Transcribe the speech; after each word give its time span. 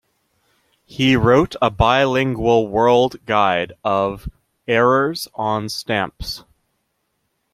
He 0.87 1.15
wrote 1.15 1.55
a 1.61 1.69
bilingual 1.69 2.67
world 2.67 3.23
guide 3.27 3.73
of 3.83 4.27
"Errors 4.67 5.27
on 5.35 5.69
stamps". 5.69 6.43